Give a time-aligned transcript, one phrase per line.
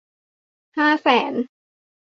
[0.77, 1.33] ห้าแสน